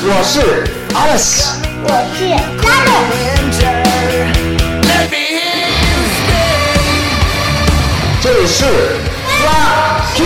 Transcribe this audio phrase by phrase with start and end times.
[0.00, 0.64] 我是
[0.94, 2.28] 阿拉斯我是
[2.84, 3.18] 拉斯
[8.20, 8.64] 这里是
[9.44, 9.48] 哇
[10.14, 10.24] q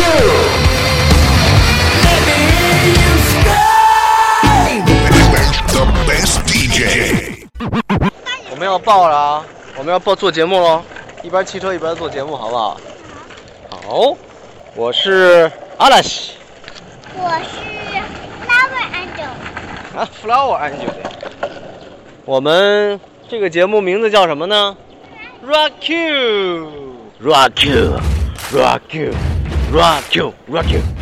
[8.51, 9.43] 我们要爆了
[9.79, 10.85] 我们要爆做节目喽
[11.23, 12.79] 一边骑车一边做节目好不好
[13.71, 14.15] 好
[14.77, 16.42] 我是阿拉斯
[17.15, 17.57] 我是
[18.47, 19.33] Flower Angel，
[19.99, 20.93] 啊，Flower Angel。
[22.25, 22.99] 我们
[23.29, 24.77] 这个节目名字叫什么呢
[25.45, 31.02] ？Rock You，Rock You，Rock You，Rock You，Rock You。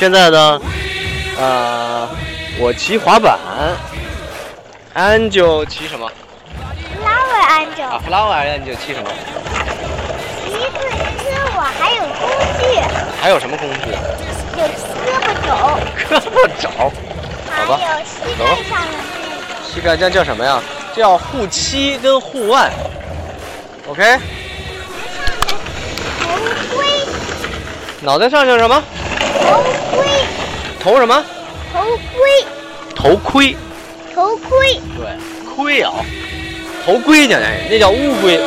[0.00, 0.58] 现在呢，
[1.38, 2.08] 呃，
[2.58, 3.38] 我骑滑板
[4.94, 6.10] ，Angel 骑什么？
[7.04, 9.10] 拉文安九，啊，Flower Angel 骑什么？
[10.46, 10.56] 骑自
[10.88, 12.80] 行车我还有工具，
[13.20, 13.90] 还有什么工具？
[14.56, 14.64] 有
[15.04, 15.52] 胳膊肘，
[16.08, 16.70] 胳膊肘，
[17.50, 20.62] 还好吧有膝盖上的那个膝盖这叫什么呀？
[20.96, 22.72] 叫护膝跟护腕。
[23.86, 24.18] OK，
[26.18, 26.26] 头
[26.74, 26.86] 盔，
[28.02, 28.82] 脑袋上叫什么？
[29.42, 29.62] 头
[29.92, 30.06] 盔，
[30.80, 31.24] 头什么？
[31.72, 31.80] 头
[32.14, 32.44] 盔，
[32.94, 33.56] 头盔。
[34.14, 34.80] 头盔。
[34.96, 35.92] 对，盔啊，
[36.86, 38.40] 头盔讲讲，那叫乌龟。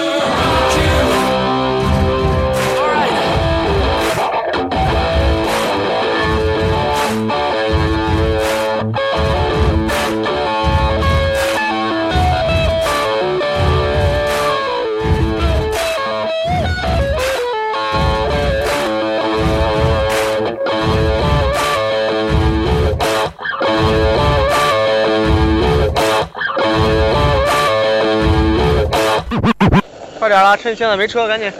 [30.23, 31.51] 快点啦，趁现在没车，赶紧！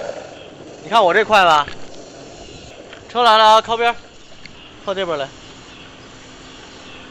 [0.85, 1.67] 你看我这快吧？
[3.11, 3.93] 车来了啊，靠边，
[4.85, 5.27] 靠这边来，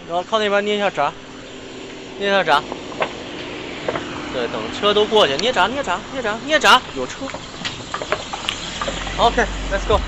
[0.09, 1.13] 然后靠那边捏一下闸，
[2.19, 2.63] 捏一下闸。
[4.33, 7.17] 对，等车都过去，捏闸，捏闸，捏闸，捏闸，有车。
[9.19, 10.01] OK，Let's go。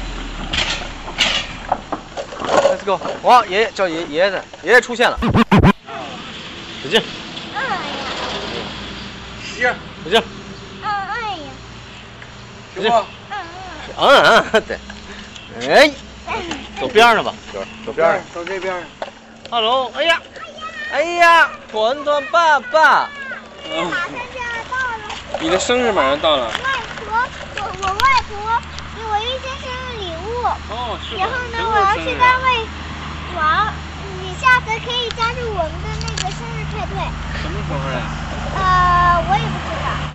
[2.71, 2.99] Let's go！
[3.23, 5.19] 哇，爷爷叫爷爷爷的，爷爷出现了，
[6.83, 7.03] 使劲，
[9.45, 9.71] 使劲，
[10.05, 10.23] 使劲，
[12.75, 12.91] 使劲。
[12.91, 13.05] 嗯
[13.97, 14.79] 嗯嗯，对，
[15.69, 15.91] 哎，
[16.81, 17.33] 走边上吧，
[17.87, 18.21] 走边上。
[18.35, 18.75] 走这边。
[19.51, 20.21] Hello，哎呀，
[20.91, 23.09] 哎呀，团团爸爸，
[23.71, 25.39] 嗯，马上就要到了。
[25.41, 26.47] 你的生日马上到了。
[26.49, 26.53] 外
[26.99, 27.15] 婆，
[27.57, 28.33] 我我外婆
[28.97, 32.67] 给我一些生日礼物，哦，是然后呢，我要去单位
[33.37, 33.73] 玩。
[34.21, 36.97] 你下次可以加入我们的那个生日派对。
[37.41, 38.01] 什么时候呀？
[38.57, 38.59] 呃，
[39.29, 40.14] 我也不知道。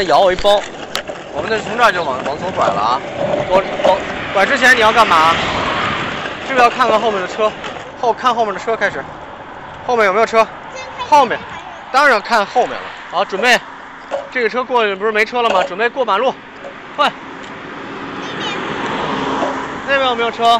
[0.00, 0.58] 刚才摇我一包，
[1.34, 2.98] 我们得从这儿就往往左拐了啊！
[3.50, 3.98] 我我
[4.32, 5.34] 拐之前你要干嘛？
[6.46, 7.52] 是不是要看看后面的车？
[8.00, 9.04] 后看后面的车开始，
[9.86, 10.46] 后面有没有车？
[11.06, 11.38] 后面，
[11.92, 12.82] 当然看后面了。
[13.10, 13.60] 好，准备，
[14.30, 15.62] 这个车过去不是没车了吗？
[15.64, 16.34] 准备过马路，
[16.96, 17.12] 快！
[19.86, 20.58] 那边有没有车？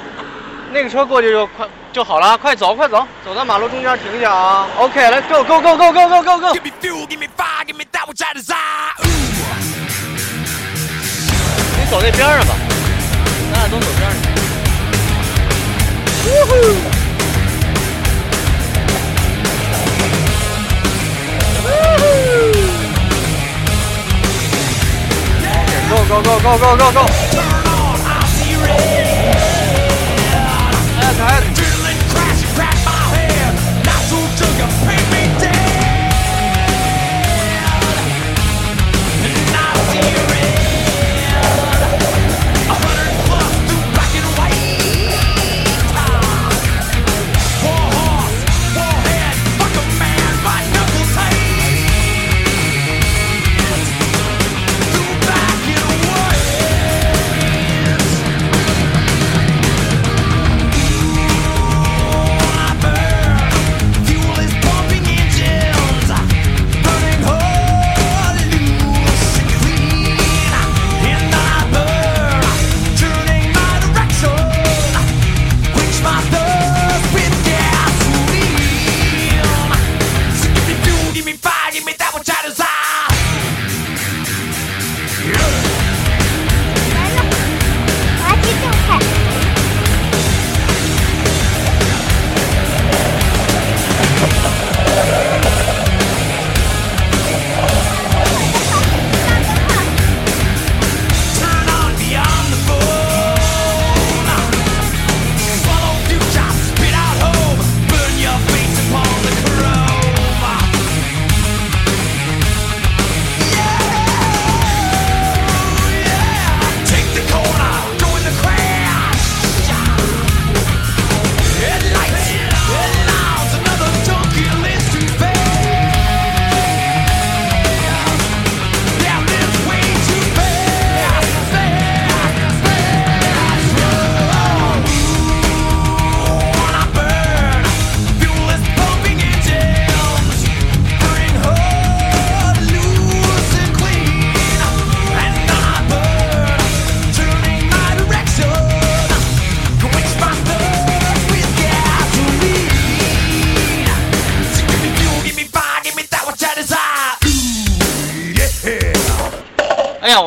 [0.71, 4.67] 那个车过去就快就好了，快走快走，走到马路中间停下啊。
[4.79, 6.53] OK，来 go go go go go go go go。
[6.53, 8.95] Give me fuel, give me fire, give me that which I desire.
[11.77, 12.55] 你走那边上吧，
[13.53, 14.29] 咱俩都走边上去。
[25.91, 27.30] Go go go go go go go！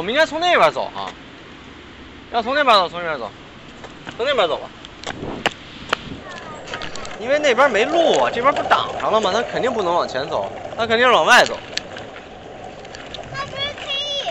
[0.03, 1.09] 们应该从那边走啊！
[2.31, 3.31] 要从那边走，从那边走，
[4.17, 4.67] 从那边走吧。
[7.19, 9.31] 因为那边没路啊，这边不挡上了吗？
[9.31, 11.57] 他肯定不能往前走，他肯定是往外走。
[13.31, 14.25] 那不是可以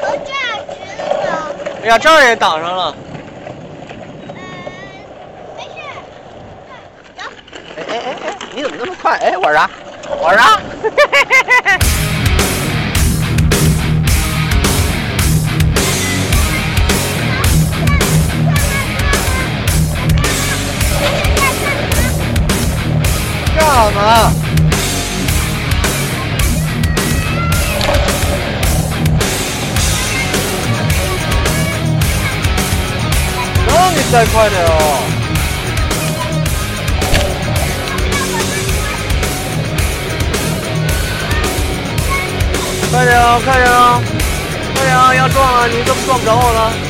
[0.00, 1.82] 从这儿直的走？
[1.82, 2.94] 哎呀，这儿也挡上了。
[4.28, 4.34] 嗯，
[5.56, 5.70] 没事。
[7.16, 7.22] 走。
[7.76, 9.18] 哎哎哎哎，你怎么那么快？
[9.18, 9.68] 哎，我啥？
[10.08, 10.60] 我啥？
[23.80, 24.30] 干嘛？
[33.66, 34.68] 让你再快点哦！
[42.92, 44.02] 快点哦，快点啊，
[44.74, 45.14] 快点啊！
[45.14, 46.89] 要撞了，你怎么撞不着我了？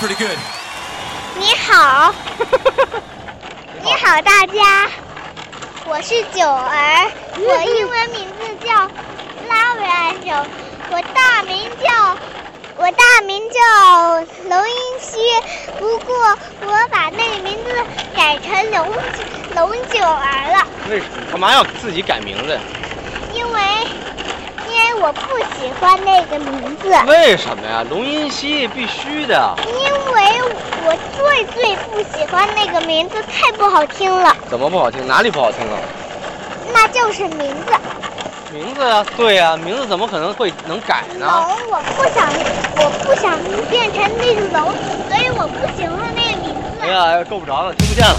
[0.00, 0.38] Pretty good.
[1.36, 2.14] 你好，
[3.82, 4.88] 你好大家，
[5.86, 8.72] 我是九儿，我英文名字叫
[9.48, 10.46] 拉维安柔，
[10.90, 12.16] 我大名叫
[12.76, 13.60] 我大名叫
[14.48, 15.18] 龙英熙，
[15.78, 16.16] 不过
[16.62, 17.84] 我把那个名字
[18.16, 18.92] 改成龙
[19.54, 22.58] 龙九儿了，为什干嘛要自己改名字
[24.94, 27.84] 为我不喜欢那个名字，为什么呀？
[27.90, 29.54] 龙音熙必须的。
[29.66, 30.22] 因为
[30.84, 35.06] 我最最不喜欢那个名字，太不好听了，怎么不好听？
[35.06, 35.78] 哪里不好听啊？
[36.72, 37.74] 那就是名字。
[38.52, 41.26] 名字啊，对呀、名字怎么可能会能改呢？
[41.26, 42.28] 龙，我不想，
[42.76, 43.36] 我不想
[43.68, 44.72] 变成那个龙，
[45.08, 46.82] 所以我不喜欢那个名字。
[46.82, 48.14] 哎呀，够不着了，听不见了。